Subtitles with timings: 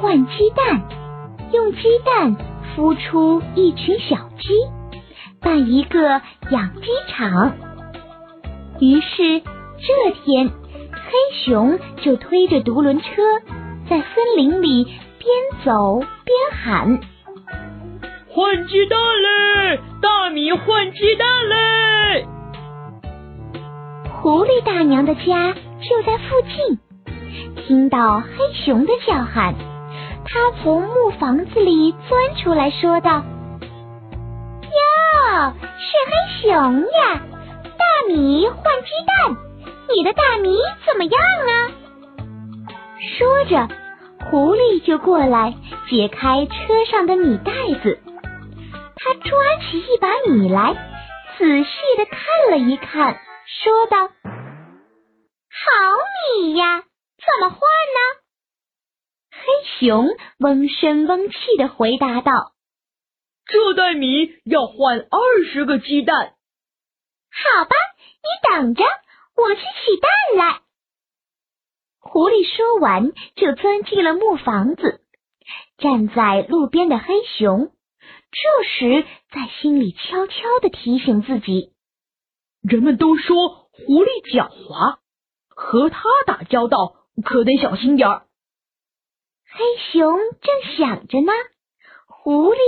[0.00, 0.82] 换鸡蛋，
[1.52, 2.34] 用鸡蛋
[2.74, 4.48] 孵出一群小鸡。
[5.42, 7.52] 办一个养鸡场，
[8.80, 13.06] 于是这天，黑熊就推着独轮车
[13.88, 14.94] 在森林里边
[15.64, 16.08] 走边
[16.62, 17.00] 喊
[18.28, 19.80] ：“换鸡蛋嘞！
[20.00, 22.26] 大米换鸡蛋嘞！”
[24.22, 26.78] 狐狸大娘的家就在附近，
[27.66, 29.54] 听到黑熊的叫喊，
[30.32, 33.24] 他从木房子里钻出来说道。
[34.62, 37.20] 哟，是黑熊呀！
[37.76, 39.36] 大米换鸡蛋，
[39.92, 40.56] 你的大米
[40.86, 41.72] 怎么样啊？
[43.18, 43.68] 说着，
[44.30, 45.54] 狐狸就过来
[45.88, 47.98] 解开车上的米袋子，
[48.96, 50.74] 他抓起一把米来，
[51.38, 53.18] 仔细的看了一看，
[53.64, 54.06] 说道
[55.50, 55.66] ：“好
[56.38, 58.19] 米呀，怎么换呢？”
[59.50, 60.06] 黑熊
[60.38, 62.52] 嗡声嗡气的回答道。
[63.46, 66.34] 这袋米要换二十个鸡蛋。
[67.32, 67.74] 好吧，
[68.22, 68.84] 你等着，
[69.36, 70.60] 我去取蛋来。
[71.98, 75.00] 狐狸说完，就钻进了木房子。
[75.78, 77.72] 站在路边的黑熊，
[78.30, 81.72] 这时在心里悄悄的提醒自己：
[82.62, 84.98] 人们都说狐狸狡猾，
[85.48, 88.26] 和它打交道可得小心点儿。
[89.52, 91.32] 黑熊正想着呢。
[92.06, 92.58] 狐狸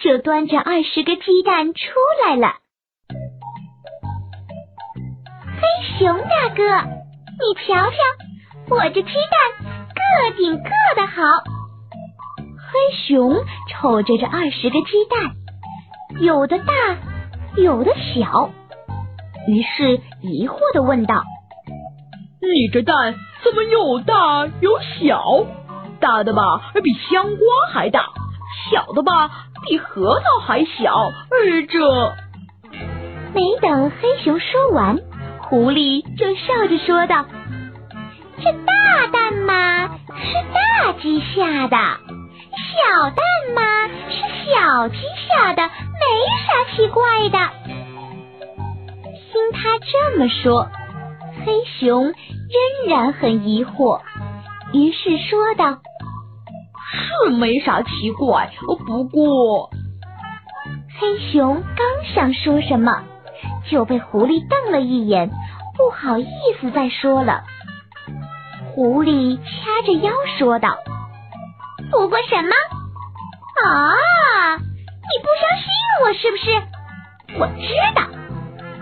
[0.00, 1.82] 就端着二十个鸡蛋出
[2.24, 2.56] 来了。
[5.46, 7.96] 黑熊大哥，你瞧瞧，
[8.70, 11.22] 我这鸡蛋个顶个的好。
[12.56, 15.36] 黑熊瞅着这二十个鸡蛋，
[16.20, 16.72] 有的大，
[17.56, 18.50] 有的小，
[19.46, 21.22] 于是疑惑的问道
[22.40, 23.14] ：“你这蛋
[23.44, 25.46] 怎么有大有小？
[26.02, 28.04] 大的吧，比香瓜还大。”
[28.70, 29.30] 小的吧，
[29.66, 31.10] 比核桃还小。
[31.30, 32.12] 而这……
[33.34, 34.98] 没等黑熊说完，
[35.40, 37.24] 狐狸就笑着说道
[38.44, 41.76] ：“这大蛋嘛，是大鸡下的；
[42.68, 43.24] 小蛋
[43.54, 44.96] 嘛，是小鸡
[45.26, 46.04] 下的，没
[46.46, 47.38] 啥奇怪的。”
[49.32, 50.68] 听他这么说，
[51.46, 52.14] 黑熊仍
[52.86, 54.00] 然很疑惑，
[54.74, 55.78] 于是说道。
[56.92, 58.50] 是没啥奇怪，
[58.86, 59.70] 不过
[61.00, 63.02] 黑熊刚想说什么，
[63.70, 65.30] 就被狐狸瞪了一眼，
[65.76, 66.26] 不好意
[66.60, 67.42] 思再说了。
[68.74, 70.76] 狐狸掐着腰说道
[71.90, 72.50] ：“不过什么？
[73.64, 75.66] 啊，你不相信
[76.04, 76.44] 我是不是？
[77.38, 78.02] 我知道，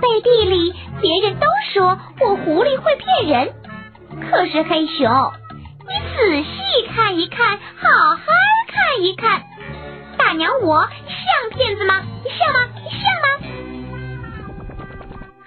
[0.00, 3.54] 背地里别人都说我狐狸会骗人，
[4.31, 5.09] 可是黑熊。”
[6.16, 8.26] 仔细看一看，好好
[8.69, 9.43] 看一看，
[10.19, 12.03] 大娘我像骗子吗？
[12.25, 12.69] 像吗？
[12.91, 13.28] 像吗？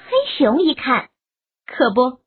[0.07, 1.09] 黑熊一看，
[1.66, 2.19] 可不，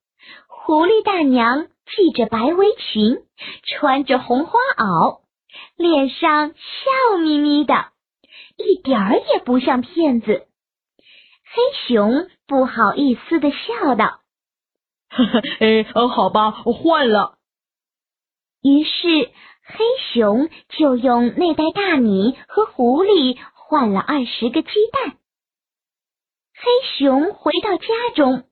[0.48, 3.19] 狐狸大娘系着白围裙，
[3.64, 5.20] 穿着红花袄，
[5.76, 7.86] 脸上笑眯眯的，
[8.56, 10.47] 一点儿也不像骗子。
[11.48, 14.20] 黑熊不好意思的笑道
[15.10, 15.42] ：“呵 呵，
[15.94, 17.34] 呃，好吧，我换了。”
[18.66, 19.31] 于是，
[19.62, 25.19] 黑熊就用那袋大米和狐狸换了二十个鸡蛋。
[26.53, 28.43] 黑熊回到家中，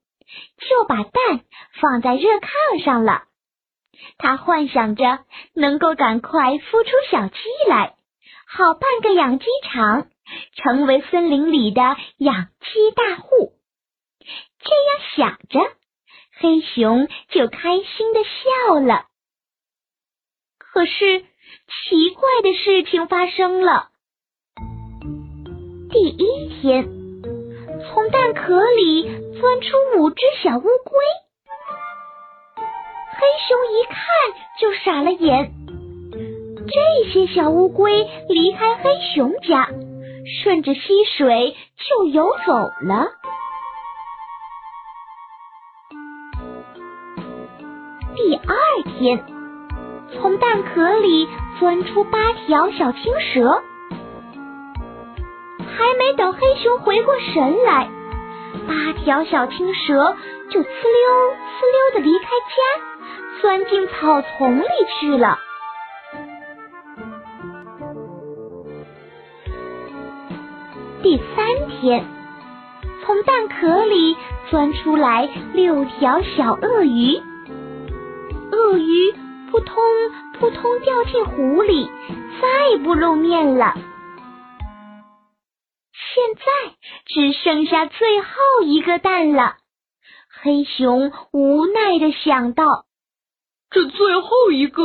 [0.69, 1.41] 就把蛋
[1.81, 3.25] 放在热炕上了。
[4.17, 7.34] 他幻想着能够赶快孵出小鸡
[7.69, 7.97] 来，
[8.47, 10.07] 好办个养鸡场，
[10.55, 11.83] 成为森林里的
[12.19, 13.53] 养鸡大户。
[14.60, 15.59] 这样想着，
[16.39, 19.07] 黑熊就开心的笑了。
[20.74, 23.91] 可是奇怪的事情发生了。
[25.88, 26.82] 第一天，
[27.86, 29.04] 从蛋壳里
[29.38, 29.68] 钻出
[29.98, 30.98] 五只小乌龟，
[32.56, 33.94] 黑熊一看
[34.59, 35.53] 就傻了眼。
[36.66, 39.68] 这些小乌龟离开黑熊家，
[40.42, 40.80] 顺着溪
[41.16, 41.54] 水
[41.88, 43.12] 就游走了。
[48.16, 49.34] 第二天。
[50.21, 51.28] 从蛋壳里
[51.59, 53.63] 钻出八条小青蛇。
[55.77, 57.89] 还没等黑熊回过神来，
[58.66, 60.16] 八条小青蛇
[60.51, 64.66] 就呲溜呲溜的离开家，钻进草丛里
[65.01, 65.39] 去了。
[71.03, 72.05] 第三天，
[73.05, 74.17] 从蛋壳里
[74.49, 77.21] 钻出来六条小鳄鱼，
[78.53, 79.15] 鳄鱼
[79.54, 79.77] 扑通
[80.33, 81.89] 扑通掉进湖里，
[82.42, 83.72] 再不露面了。
[85.92, 86.42] 现在
[87.06, 88.28] 只剩下最后
[88.65, 89.59] 一个蛋了，
[90.28, 92.65] 黑熊无奈的想到
[93.71, 94.83] ：“这最后一个，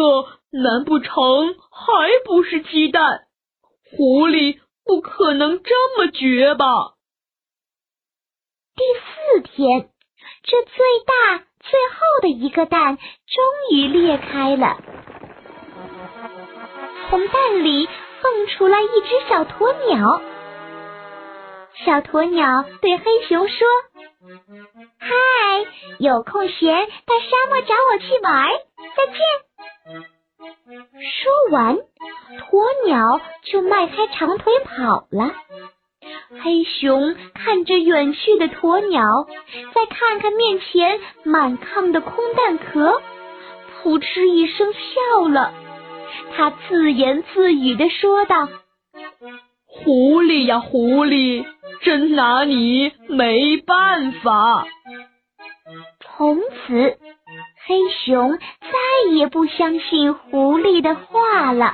[0.52, 3.26] 难不成还不是鸡蛋？
[3.98, 6.94] 狐狸不可能这么绝吧？”
[8.78, 9.90] 第四天，
[10.44, 14.78] 这最大最后的一个蛋终于裂开了，
[17.10, 17.88] 从蛋里
[18.22, 20.22] 蹦出来一只小鸵鸟。
[21.86, 23.68] 小鸵鸟对黑熊说
[25.00, 25.10] ：“嗨，
[26.00, 28.50] 有空闲到沙漠找我去玩，
[28.96, 29.16] 再见。”
[31.02, 35.34] 说完，鸵鸟就迈开长腿跑了。
[36.42, 39.28] 黑熊看着远去的鸵鸟，
[39.74, 43.02] 再看看面前满炕的空蛋壳，
[43.84, 45.52] 扑哧一声笑了。
[46.36, 48.48] 他自言自语的说道
[49.66, 51.46] ：“狐狸呀，狐狸。”
[51.82, 54.68] 真拿你没办法。
[56.02, 56.98] 从此，
[57.66, 61.74] 黑熊再也不相信狐狸的话了。